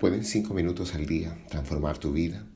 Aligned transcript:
¿Pueden 0.00 0.24
cinco 0.24 0.54
minutos 0.54 0.94
al 0.94 1.04
día 1.04 1.36
transformar 1.50 1.98
tu 1.98 2.10
vida? 2.10 2.46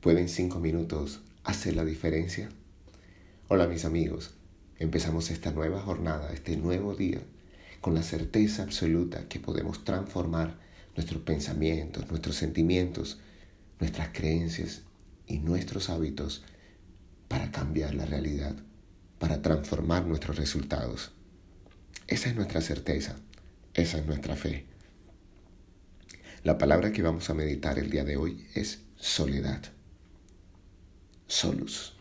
¿Pueden 0.00 0.28
cinco 0.28 0.58
minutos 0.58 1.20
hacer 1.44 1.76
la 1.76 1.84
diferencia? 1.84 2.48
Hola 3.46 3.68
mis 3.68 3.84
amigos, 3.84 4.34
empezamos 4.80 5.30
esta 5.30 5.52
nueva 5.52 5.80
jornada, 5.80 6.32
este 6.32 6.56
nuevo 6.56 6.96
día, 6.96 7.20
con 7.80 7.94
la 7.94 8.02
certeza 8.02 8.64
absoluta 8.64 9.28
que 9.28 9.38
podemos 9.38 9.84
transformar 9.84 10.58
nuestros 10.96 11.22
pensamientos, 11.22 12.08
nuestros 12.08 12.34
sentimientos, 12.34 13.20
nuestras 13.78 14.08
creencias 14.08 14.82
y 15.28 15.38
nuestros 15.38 15.88
hábitos 15.88 16.42
para 17.28 17.52
cambiar 17.52 17.94
la 17.94 18.06
realidad, 18.06 18.56
para 19.20 19.40
transformar 19.40 20.04
nuestros 20.04 20.36
resultados. 20.36 21.12
Esa 22.08 22.28
es 22.28 22.34
nuestra 22.34 22.60
certeza, 22.60 23.14
esa 23.72 23.98
es 23.98 24.06
nuestra 24.06 24.34
fe. 24.34 24.73
La 26.44 26.58
palabra 26.58 26.92
que 26.92 27.00
vamos 27.00 27.30
a 27.30 27.34
meditar 27.34 27.78
el 27.78 27.88
día 27.88 28.04
de 28.04 28.18
hoy 28.18 28.46
es 28.54 28.82
soledad. 28.96 29.62
Solus. 31.26 31.94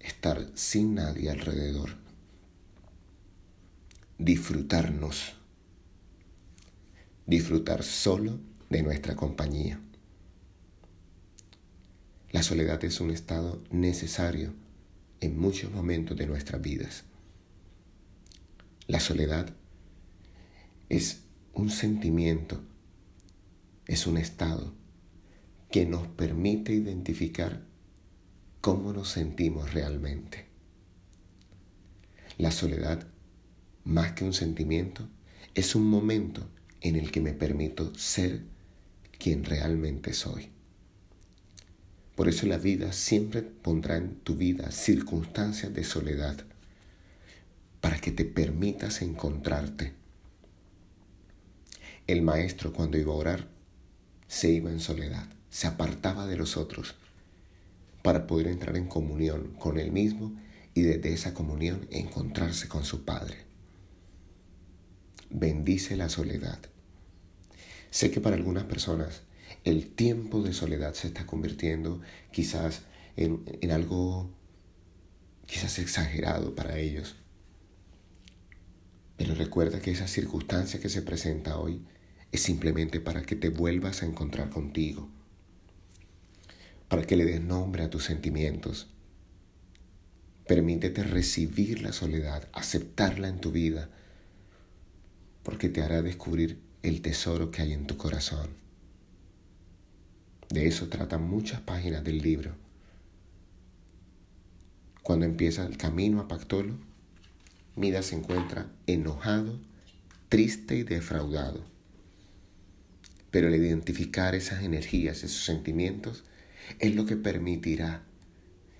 Estar 0.00 0.50
sin 0.54 0.96
nadie 0.96 1.30
alrededor. 1.30 1.90
Disfrutarnos. 4.18 5.34
Disfrutar 7.26 7.84
solo 7.84 8.40
de 8.70 8.82
nuestra 8.82 9.14
compañía. 9.14 9.80
La 12.32 12.42
soledad 12.42 12.84
es 12.84 13.00
un 13.00 13.12
estado 13.12 13.62
necesario 13.70 14.52
en 15.20 15.38
muchos 15.38 15.70
momentos 15.70 16.16
de 16.16 16.26
nuestras 16.26 16.60
vidas. 16.60 17.04
La 18.88 18.98
soledad 18.98 19.54
es 20.88 21.20
un 21.52 21.70
sentimiento 21.70 22.60
es 23.90 24.06
un 24.06 24.18
estado 24.18 24.72
que 25.68 25.84
nos 25.84 26.06
permite 26.06 26.72
identificar 26.72 27.64
cómo 28.60 28.92
nos 28.92 29.08
sentimos 29.08 29.74
realmente. 29.74 30.46
La 32.38 32.52
soledad, 32.52 33.08
más 33.82 34.12
que 34.12 34.22
un 34.22 34.32
sentimiento, 34.32 35.08
es 35.56 35.74
un 35.74 35.90
momento 35.90 36.48
en 36.80 36.94
el 36.94 37.10
que 37.10 37.20
me 37.20 37.32
permito 37.32 37.92
ser 37.96 38.44
quien 39.18 39.42
realmente 39.42 40.12
soy. 40.12 40.50
Por 42.14 42.28
eso 42.28 42.46
la 42.46 42.58
vida 42.58 42.92
siempre 42.92 43.42
pondrá 43.42 43.96
en 43.96 44.20
tu 44.20 44.36
vida 44.36 44.70
circunstancias 44.70 45.74
de 45.74 45.82
soledad 45.82 46.44
para 47.80 47.98
que 47.98 48.12
te 48.12 48.24
permitas 48.24 49.02
encontrarte. 49.02 49.94
El 52.06 52.22
maestro 52.22 52.72
cuando 52.72 52.96
iba 52.96 53.12
a 53.12 53.16
orar 53.16 53.59
se 54.30 54.48
iba 54.48 54.70
en 54.70 54.78
soledad, 54.78 55.26
se 55.50 55.66
apartaba 55.66 56.28
de 56.28 56.36
los 56.36 56.56
otros 56.56 56.94
para 58.00 58.28
poder 58.28 58.46
entrar 58.46 58.76
en 58.76 58.86
comunión 58.86 59.56
con 59.58 59.76
él 59.76 59.90
mismo 59.90 60.40
y 60.72 60.82
desde 60.82 61.12
esa 61.12 61.34
comunión 61.34 61.88
encontrarse 61.90 62.68
con 62.68 62.84
su 62.84 63.04
Padre. 63.04 63.38
Bendice 65.30 65.96
la 65.96 66.08
soledad. 66.08 66.60
Sé 67.90 68.12
que 68.12 68.20
para 68.20 68.36
algunas 68.36 68.62
personas 68.62 69.22
el 69.64 69.90
tiempo 69.90 70.42
de 70.42 70.52
soledad 70.52 70.94
se 70.94 71.08
está 71.08 71.26
convirtiendo 71.26 72.00
quizás 72.30 72.82
en, 73.16 73.42
en 73.60 73.72
algo 73.72 74.30
quizás 75.46 75.80
exagerado 75.80 76.54
para 76.54 76.78
ellos. 76.78 77.16
Pero 79.16 79.34
recuerda 79.34 79.80
que 79.80 79.90
esa 79.90 80.06
circunstancia 80.06 80.78
que 80.78 80.88
se 80.88 81.02
presenta 81.02 81.58
hoy 81.58 81.84
es 82.32 82.42
simplemente 82.42 83.00
para 83.00 83.22
que 83.22 83.36
te 83.36 83.48
vuelvas 83.48 84.02
a 84.02 84.06
encontrar 84.06 84.50
contigo, 84.50 85.08
para 86.88 87.02
que 87.02 87.16
le 87.16 87.24
des 87.24 87.40
nombre 87.40 87.82
a 87.82 87.90
tus 87.90 88.04
sentimientos. 88.04 88.88
Permítete 90.46 91.02
recibir 91.04 91.82
la 91.82 91.92
soledad, 91.92 92.48
aceptarla 92.52 93.28
en 93.28 93.40
tu 93.40 93.52
vida, 93.52 93.88
porque 95.42 95.68
te 95.68 95.82
hará 95.82 96.02
descubrir 96.02 96.60
el 96.82 97.02
tesoro 97.02 97.50
que 97.50 97.62
hay 97.62 97.72
en 97.72 97.86
tu 97.86 97.96
corazón. 97.96 98.50
De 100.48 100.66
eso 100.66 100.88
tratan 100.88 101.22
muchas 101.28 101.60
páginas 101.60 102.02
del 102.02 102.18
libro. 102.18 102.54
Cuando 105.02 105.24
empieza 105.24 105.64
el 105.64 105.76
camino 105.76 106.20
a 106.20 106.28
Pactolo, 106.28 106.76
Midas 107.76 108.06
se 108.06 108.16
encuentra 108.16 108.66
enojado, 108.86 109.58
triste 110.28 110.76
y 110.76 110.82
defraudado. 110.82 111.64
Pero 113.30 113.48
el 113.48 113.54
identificar 113.54 114.34
esas 114.34 114.62
energías, 114.62 115.18
esos 115.22 115.44
sentimientos, 115.44 116.24
es 116.78 116.94
lo 116.94 117.06
que 117.06 117.16
permitirá 117.16 118.02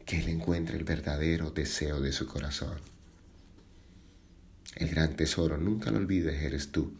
que 0.05 0.19
Él 0.19 0.29
encuentre 0.29 0.77
el 0.77 0.85
verdadero 0.85 1.51
deseo 1.51 2.01
de 2.01 2.13
su 2.13 2.27
corazón. 2.27 2.81
El 4.77 4.89
gran 4.89 5.15
tesoro, 5.17 5.57
nunca 5.59 5.91
lo 5.91 5.99
olvides, 5.99 6.43
eres 6.43 6.73
tú. 6.73 6.93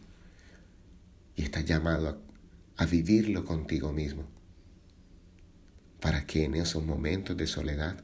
Y 1.35 1.43
estás 1.43 1.65
llamado 1.65 2.09
a, 2.77 2.83
a 2.83 2.85
vivirlo 2.85 3.45
contigo 3.45 3.91
mismo, 3.91 4.25
para 5.99 6.25
que 6.25 6.45
en 6.45 6.55
esos 6.55 6.85
momentos 6.85 7.35
de 7.37 7.47
soledad 7.47 8.03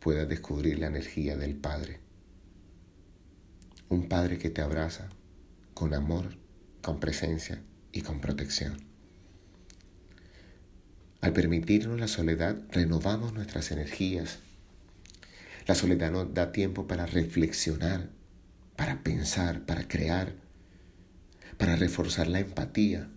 puedas 0.00 0.28
descubrir 0.28 0.78
la 0.78 0.88
energía 0.88 1.36
del 1.36 1.56
Padre. 1.56 2.00
Un 3.88 4.08
Padre 4.08 4.38
que 4.38 4.50
te 4.50 4.60
abraza 4.60 5.08
con 5.72 5.94
amor, 5.94 6.36
con 6.82 7.00
presencia 7.00 7.62
y 7.94 8.02
con 8.02 8.20
protección. 8.20 8.76
Al 11.20 11.32
permitirnos 11.32 11.98
la 11.98 12.08
soledad, 12.08 12.60
renovamos 12.70 13.32
nuestras 13.32 13.70
energías. 13.70 14.40
La 15.66 15.74
soledad 15.74 16.10
nos 16.10 16.34
da 16.34 16.52
tiempo 16.52 16.86
para 16.86 17.06
reflexionar, 17.06 18.10
para 18.76 19.02
pensar, 19.02 19.64
para 19.64 19.88
crear, 19.88 20.34
para 21.56 21.76
reforzar 21.76 22.26
la 22.26 22.40
empatía, 22.40 23.08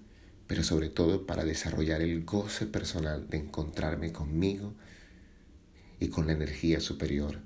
pero 0.45 0.63
sobre 0.63 0.89
todo 0.89 1.25
para 1.25 1.43
desarrollar 1.43 2.01
el 2.01 2.23
goce 2.23 2.67
personal 2.67 3.27
de 3.29 3.39
encontrarme 3.39 4.13
conmigo 4.13 4.75
y 5.99 6.09
con 6.09 6.27
la 6.27 6.33
energía 6.33 6.79
superior. 6.79 7.41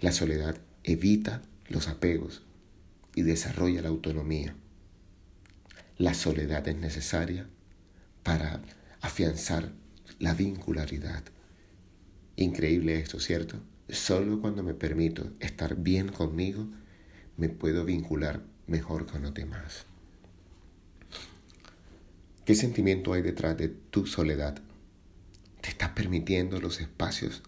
La 0.00 0.12
soledad 0.12 0.58
evita 0.84 1.42
los 1.68 1.88
apegos 1.88 2.42
y 3.16 3.22
desarrolla 3.22 3.82
la 3.82 3.88
autonomía. 3.88 4.54
La 5.98 6.14
soledad 6.14 6.68
es 6.68 6.76
necesaria 6.76 7.48
para 8.22 8.62
afianzar 9.00 9.72
la 10.20 10.32
vincularidad. 10.32 11.24
Increíble 12.36 13.00
esto, 13.00 13.18
¿cierto? 13.18 13.60
Solo 13.88 14.40
cuando 14.40 14.62
me 14.62 14.74
permito 14.74 15.32
estar 15.40 15.74
bien 15.74 16.06
conmigo, 16.10 16.68
me 17.36 17.48
puedo 17.48 17.84
vincular 17.84 18.44
mejor 18.68 19.06
con 19.06 19.22
los 19.22 19.34
demás. 19.34 19.86
¿Qué 22.44 22.54
sentimiento 22.54 23.12
hay 23.12 23.22
detrás 23.22 23.56
de 23.56 23.66
tu 23.68 24.06
soledad? 24.06 24.62
¿Te 25.60 25.70
estás 25.70 25.90
permitiendo 25.90 26.60
los 26.60 26.80
espacios 26.80 27.42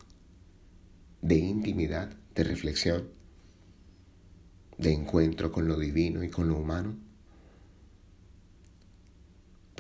de 1.23 1.37
intimidad, 1.37 2.17
de 2.35 2.43
reflexión, 2.43 3.11
de 4.77 4.93
encuentro 4.93 5.53
con 5.53 5.69
lo 5.69 5.79
divino 5.79 6.25
y 6.25 6.31
con 6.31 6.49
lo 6.49 6.57
humano? 6.57 7.10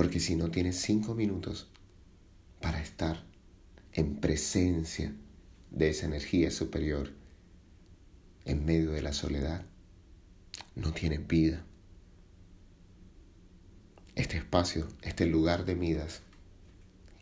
Porque 0.00 0.18
si 0.18 0.34
no 0.34 0.50
tienes 0.50 0.76
cinco 0.80 1.14
minutos 1.14 1.68
para 2.62 2.80
estar 2.80 3.22
en 3.92 4.16
presencia 4.16 5.14
de 5.70 5.90
esa 5.90 6.06
energía 6.06 6.50
superior 6.50 7.12
en 8.46 8.64
medio 8.64 8.92
de 8.92 9.02
la 9.02 9.12
soledad, 9.12 9.66
no 10.74 10.94
tienes 10.94 11.26
vida. 11.26 11.66
Este 14.14 14.38
espacio, 14.38 14.88
este 15.02 15.26
lugar 15.26 15.66
de 15.66 15.74
Midas, 15.76 16.22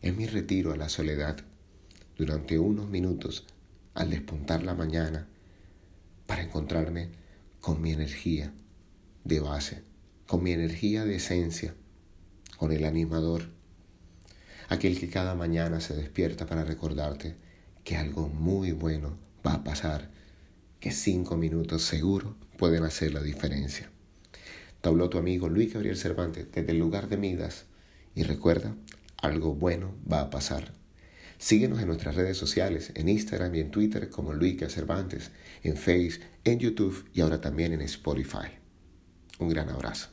es 0.01 0.17
mi 0.17 0.27
retiro 0.27 0.73
a 0.73 0.77
la 0.77 0.89
soledad 0.89 1.37
durante 2.17 2.61
unos 2.61 2.89
minutos 2.89 3.45
al 3.95 4.11
despuntar 4.11 4.63
la 4.63 4.77
mañana 4.77 5.27
para 6.29 6.43
encontrarme 6.43 7.09
con 7.61 7.83
mi 7.83 7.91
energía 7.91 8.55
de 9.25 9.41
base, 9.41 9.83
con 10.29 10.45
mi 10.45 10.53
energía 10.53 11.05
de 11.05 11.17
esencia 11.17 11.75
con 12.59 12.73
el 12.73 12.85
animador, 12.85 13.45
aquel 14.69 14.99
que 14.99 15.09
cada 15.09 15.35
mañana 15.35 15.81
se 15.81 15.95
despierta 15.95 16.45
para 16.45 16.65
recordarte 16.65 17.37
que 17.85 17.97
algo 17.97 18.29
muy 18.29 18.73
bueno 18.73 19.17
va 19.47 19.55
a 19.55 19.65
pasar, 19.65 20.11
que 20.81 20.91
cinco 20.91 21.37
minutos 21.37 21.83
seguro 21.83 22.37
pueden 22.59 22.85
hacer 22.85 23.15
la 23.15 23.23
diferencia. 23.23 23.91
Te 24.81 24.89
habló 24.89 25.09
tu 25.09 25.19
amigo 25.19 25.49
Luis 25.49 25.73
Gabriel 25.73 25.97
Cervantes 25.97 26.49
desde 26.53 26.73
el 26.73 26.79
lugar 26.79 27.09
de 27.09 27.17
Midas 27.17 27.65
y 28.15 28.25
recuerda, 28.25 28.75
algo 29.17 29.55
bueno 29.55 29.95
va 30.11 30.21
a 30.21 30.31
pasar. 30.31 30.73
Síguenos 31.39 31.81
en 31.81 31.87
nuestras 31.87 32.17
redes 32.17 32.37
sociales, 32.37 32.93
en 32.97 33.09
Instagram 33.09 33.55
y 33.55 33.61
en 33.61 33.71
Twitter 33.71 34.11
como 34.11 34.35
Luis 34.35 34.61
Cervantes, 34.69 35.31
en 35.63 35.77
Facebook, 35.77 36.25
en 36.45 36.59
YouTube 36.59 37.09
y 37.15 37.21
ahora 37.21 37.41
también 37.41 37.73
en 37.73 37.83
Spotify. 37.83 38.49
Un 39.39 39.49
gran 39.49 39.69
abrazo. 39.69 40.09